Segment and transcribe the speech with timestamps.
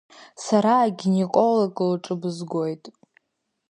[0.43, 2.83] Сара агинеколог лҿы бызгоит.